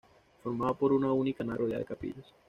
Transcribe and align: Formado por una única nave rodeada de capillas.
Formado 0.41 0.73
por 0.73 0.93
una 0.93 1.11
única 1.13 1.43
nave 1.43 1.59
rodeada 1.59 1.77
de 1.81 1.85
capillas. 1.85 2.25